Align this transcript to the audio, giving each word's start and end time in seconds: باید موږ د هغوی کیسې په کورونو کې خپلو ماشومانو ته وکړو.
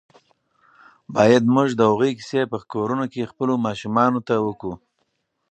باید 1.15 1.43
موږ 1.55 1.69
د 1.75 1.81
هغوی 1.89 2.11
کیسې 2.19 2.41
په 2.51 2.57
کورونو 2.71 3.05
کې 3.13 3.29
خپلو 3.31 3.53
ماشومانو 3.65 4.19
ته 4.27 4.35
وکړو. 4.45 4.73